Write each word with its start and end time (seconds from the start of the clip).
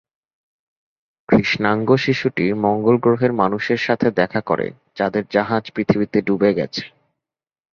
কৃষ্ণাঙ্গ 1.29 1.89
শিশুটি 1.95 2.45
মঙ্গল 2.63 2.95
গ্রহের 2.97 3.31
মানুষের 3.33 3.77
সাথে 3.77 4.07
দেখা 4.11 4.41
করে 4.41 4.67
যাদের 4.95 5.23
জাহাজ 5.29 5.63
পৃথিবীতে 5.75 6.17
ডুবে 6.21 6.49
গেছে। 6.53 6.83